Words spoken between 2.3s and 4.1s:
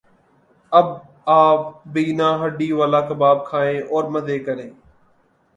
ہڈی والا کباب کھائیں اور